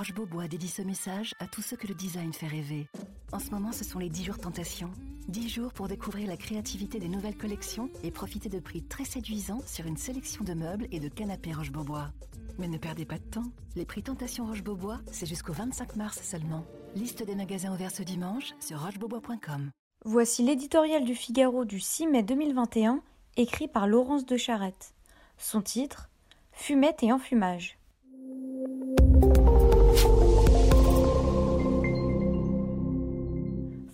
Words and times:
Roche 0.00 0.14
Beaubois 0.14 0.48
dédie 0.48 0.68
ce 0.68 0.80
message 0.80 1.34
à 1.40 1.46
tous 1.46 1.60
ceux 1.60 1.76
que 1.76 1.86
le 1.86 1.92
design 1.92 2.32
fait 2.32 2.46
rêver. 2.46 2.86
En 3.32 3.38
ce 3.38 3.50
moment, 3.50 3.70
ce 3.70 3.84
sont 3.84 3.98
les 3.98 4.08
10 4.08 4.24
jours 4.24 4.38
tentation. 4.38 4.90
10 5.28 5.50
jours 5.50 5.74
pour 5.74 5.88
découvrir 5.88 6.26
la 6.26 6.38
créativité 6.38 6.98
des 6.98 7.10
nouvelles 7.10 7.36
collections 7.36 7.90
et 8.02 8.10
profiter 8.10 8.48
de 8.48 8.60
prix 8.60 8.82
très 8.82 9.04
séduisants 9.04 9.60
sur 9.66 9.84
une 9.84 9.98
sélection 9.98 10.42
de 10.42 10.54
meubles 10.54 10.86
et 10.90 11.00
de 11.00 11.08
canapés 11.08 11.52
Roche 11.52 11.70
Beaubois. 11.70 12.12
Mais 12.58 12.66
ne 12.66 12.78
perdez 12.78 13.04
pas 13.04 13.18
de 13.18 13.24
temps. 13.24 13.52
Les 13.76 13.84
prix 13.84 14.02
Tentation 14.02 14.46
Roche 14.46 14.62
Beaubois, 14.62 15.02
c'est 15.12 15.26
jusqu'au 15.26 15.52
25 15.52 15.96
mars 15.96 16.18
seulement. 16.22 16.64
Liste 16.94 17.22
des 17.22 17.34
magasins 17.34 17.74
ouverts 17.74 17.90
ce 17.90 18.02
dimanche 18.02 18.54
sur 18.58 18.80
rochebeaubois.com. 18.80 19.70
Voici 20.06 20.42
l'éditorial 20.42 21.04
du 21.04 21.14
Figaro 21.14 21.66
du 21.66 21.78
6 21.78 22.06
mai 22.06 22.22
2021, 22.22 23.02
écrit 23.36 23.68
par 23.68 23.86
Laurence 23.86 24.24
de 24.24 24.38
Charette. 24.38 24.94
Son 25.36 25.60
titre 25.60 26.08
Fumette 26.52 27.02
et 27.02 27.12
enfumage. 27.12 27.79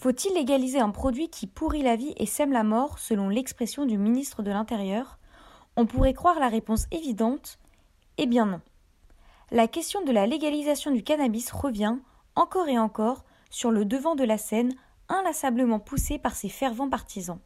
Faut-il 0.07 0.35
légaliser 0.35 0.79
un 0.79 0.91
produit 0.91 1.29
qui 1.31 1.49
pourrit 1.49 1.83
la 1.83 1.97
vie 1.97 2.15
et 2.17 2.27
sème 2.27 2.53
la 2.53 2.63
mort, 2.63 3.01
selon 3.01 3.29
l'expression 3.29 3.87
du 3.87 3.99
ministre 3.99 4.45
de 4.45 4.53
l'Intérieur? 4.53 5.19
On 5.77 5.85
pourrait 5.85 6.15
croire 6.15 6.39
la 6.39 6.47
réponse 6.47 6.87
évidente. 6.93 7.59
Eh 8.17 8.27
bien 8.27 8.47
non. 8.47 8.61
La 9.51 9.67
question 9.67 10.05
de 10.05 10.13
la 10.13 10.29
légalisation 10.29 10.93
du 10.93 11.03
cannabis 11.03 11.51
revient, 11.51 11.97
encore 12.37 12.69
et 12.69 12.79
encore, 12.79 13.25
sur 13.51 13.73
le 13.73 13.85
devant 13.85 14.15
de 14.15 14.23
la 14.23 14.39
scène, 14.39 14.77
inlassablement 15.09 15.81
poussée 15.81 16.21
par 16.21 16.37
ses 16.37 16.51
fervents 16.51 16.89
partisans. 16.89 17.41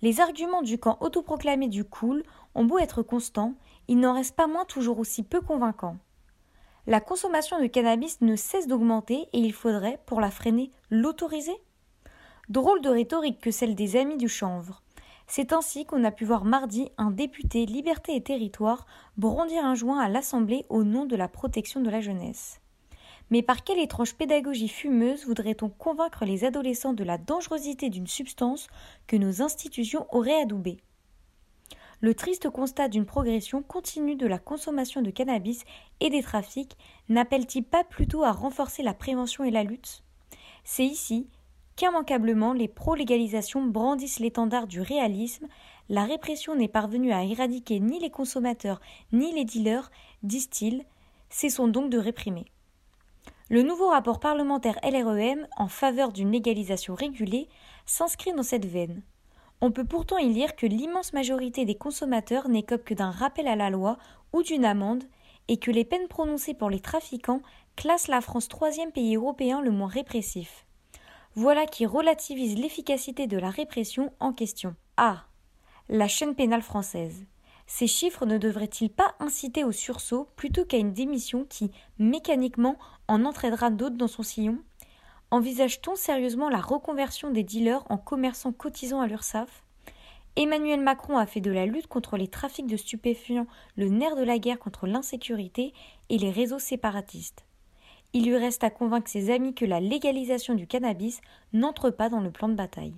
Les 0.00 0.20
arguments 0.20 0.62
du 0.62 0.78
camp 0.78 0.96
autoproclamé 1.02 1.68
du 1.68 1.84
cool 1.84 2.22
ont 2.54 2.64
beau 2.64 2.78
être 2.78 3.02
constants, 3.02 3.52
ils 3.88 4.00
n'en 4.00 4.14
restent 4.14 4.36
pas 4.36 4.46
moins 4.46 4.64
toujours 4.64 5.00
aussi 5.00 5.22
peu 5.22 5.42
convaincants. 5.42 5.98
La 6.86 7.02
consommation 7.02 7.60
de 7.60 7.66
cannabis 7.66 8.22
ne 8.22 8.36
cesse 8.36 8.68
d'augmenter 8.68 9.28
et 9.34 9.38
il 9.38 9.52
faudrait, 9.52 10.00
pour 10.06 10.22
la 10.22 10.30
freiner, 10.30 10.70
l'autoriser? 10.88 11.60
Drôle 12.50 12.82
de 12.82 12.90
rhétorique 12.90 13.40
que 13.40 13.50
celle 13.50 13.74
des 13.74 13.96
amis 13.96 14.18
du 14.18 14.28
chanvre. 14.28 14.82
C'est 15.26 15.54
ainsi 15.54 15.86
qu'on 15.86 16.04
a 16.04 16.10
pu 16.10 16.26
voir 16.26 16.44
mardi 16.44 16.90
un 16.98 17.10
député 17.10 17.64
Liberté 17.64 18.14
et 18.14 18.22
Territoire 18.22 18.86
brandir 19.16 19.64
un 19.64 19.74
joint 19.74 19.98
à 19.98 20.10
l'Assemblée 20.10 20.66
au 20.68 20.84
nom 20.84 21.06
de 21.06 21.16
la 21.16 21.28
protection 21.28 21.80
de 21.80 21.88
la 21.88 22.02
jeunesse. 22.02 22.60
Mais 23.30 23.40
par 23.40 23.64
quelle 23.64 23.78
étrange 23.78 24.14
pédagogie 24.14 24.68
fumeuse 24.68 25.24
voudrait-on 25.24 25.70
convaincre 25.70 26.26
les 26.26 26.44
adolescents 26.44 26.92
de 26.92 27.02
la 27.02 27.16
dangerosité 27.16 27.88
d'une 27.88 28.06
substance 28.06 28.66
que 29.06 29.16
nos 29.16 29.40
institutions 29.40 30.06
auraient 30.14 30.42
adoubée? 30.42 30.76
Le 32.02 32.12
triste 32.12 32.50
constat 32.50 32.88
d'une 32.88 33.06
progression 33.06 33.62
continue 33.62 34.16
de 34.16 34.26
la 34.26 34.38
consommation 34.38 35.00
de 35.00 35.10
cannabis 35.10 35.64
et 36.00 36.10
des 36.10 36.22
trafics 36.22 36.76
n'appelle-t-il 37.08 37.64
pas 37.64 37.84
plutôt 37.84 38.22
à 38.22 38.32
renforcer 38.32 38.82
la 38.82 38.92
prévention 38.92 39.44
et 39.44 39.50
la 39.50 39.64
lutte? 39.64 40.02
C'est 40.64 40.84
ici 40.84 41.26
qu'immanquablement 41.76 42.52
les 42.52 42.68
pro-légalisation 42.68 43.64
brandissent 43.64 44.20
l'étendard 44.20 44.66
du 44.66 44.80
réalisme, 44.80 45.46
la 45.88 46.04
répression 46.04 46.54
n'est 46.54 46.68
parvenue 46.68 47.12
à 47.12 47.24
éradiquer 47.24 47.80
ni 47.80 47.98
les 47.98 48.10
consommateurs 48.10 48.80
ni 49.12 49.32
les 49.32 49.44
dealers, 49.44 49.90
disent-ils, 50.22 50.84
cessons 51.30 51.68
donc 51.68 51.90
de 51.90 51.98
réprimer. 51.98 52.46
Le 53.50 53.62
nouveau 53.62 53.88
rapport 53.88 54.20
parlementaire 54.20 54.78
LREM 54.82 55.46
en 55.56 55.68
faveur 55.68 56.12
d'une 56.12 56.32
légalisation 56.32 56.94
régulée 56.94 57.48
s'inscrit 57.84 58.32
dans 58.32 58.42
cette 58.42 58.64
veine. 58.64 59.02
On 59.60 59.70
peut 59.70 59.84
pourtant 59.84 60.18
y 60.18 60.32
lire 60.32 60.56
que 60.56 60.66
l'immense 60.66 61.12
majorité 61.12 61.64
des 61.64 61.74
consommateurs 61.74 62.48
n'écope 62.48 62.84
que 62.84 62.94
d'un 62.94 63.10
rappel 63.10 63.46
à 63.46 63.56
la 63.56 63.70
loi 63.70 63.98
ou 64.32 64.42
d'une 64.42 64.64
amende 64.64 65.04
et 65.48 65.58
que 65.58 65.70
les 65.70 65.84
peines 65.84 66.08
prononcées 66.08 66.54
pour 66.54 66.70
les 66.70 66.80
trafiquants 66.80 67.42
classent 67.76 68.08
la 68.08 68.20
France 68.20 68.48
troisième 68.48 68.92
pays 68.92 69.16
européen 69.16 69.60
le 69.60 69.70
moins 69.70 69.88
répressif. 69.88 70.63
Voilà 71.36 71.66
qui 71.66 71.84
relativise 71.84 72.56
l'efficacité 72.56 73.26
de 73.26 73.36
la 73.36 73.50
répression 73.50 74.12
en 74.20 74.32
question. 74.32 74.76
Ah 74.96 75.24
La 75.88 76.06
chaîne 76.06 76.36
pénale 76.36 76.62
française. 76.62 77.26
Ces 77.66 77.88
chiffres 77.88 78.24
ne 78.24 78.38
devraient-ils 78.38 78.90
pas 78.90 79.16
inciter 79.18 79.64
au 79.64 79.72
sursaut 79.72 80.28
plutôt 80.36 80.64
qu'à 80.64 80.76
une 80.76 80.92
démission 80.92 81.44
qui, 81.44 81.72
mécaniquement, 81.98 82.76
en 83.08 83.24
entraînera 83.24 83.70
d'autres 83.70 83.96
dans 83.96 84.06
son 84.06 84.22
sillon? 84.22 84.58
Envisage-t-on 85.32 85.96
sérieusement 85.96 86.50
la 86.50 86.60
reconversion 86.60 87.30
des 87.30 87.42
dealers 87.42 87.82
en 87.90 87.98
commerçants 87.98 88.52
cotisants 88.52 89.00
à 89.00 89.08
l'URSSAF 89.08 89.64
Emmanuel 90.36 90.80
Macron 90.80 91.18
a 91.18 91.26
fait 91.26 91.40
de 91.40 91.50
la 91.50 91.66
lutte 91.66 91.88
contre 91.88 92.16
les 92.16 92.28
trafics 92.28 92.68
de 92.68 92.76
stupéfiants 92.76 93.48
le 93.74 93.88
nerf 93.88 94.14
de 94.14 94.22
la 94.22 94.38
guerre 94.38 94.60
contre 94.60 94.86
l'insécurité 94.86 95.72
et 96.10 96.18
les 96.18 96.30
réseaux 96.30 96.60
séparatistes. 96.60 97.44
Il 98.14 98.26
lui 98.26 98.36
reste 98.36 98.62
à 98.62 98.70
convaincre 98.70 99.10
ses 99.10 99.30
amis 99.30 99.54
que 99.54 99.64
la 99.64 99.80
légalisation 99.80 100.54
du 100.54 100.68
cannabis 100.68 101.20
n'entre 101.52 101.90
pas 101.90 102.08
dans 102.08 102.20
le 102.20 102.30
plan 102.30 102.48
de 102.48 102.54
bataille. 102.54 102.94